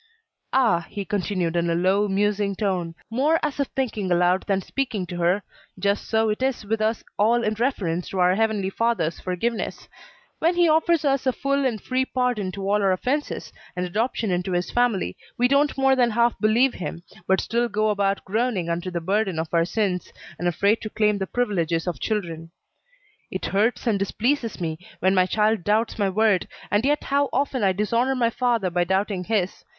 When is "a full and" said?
11.27-11.79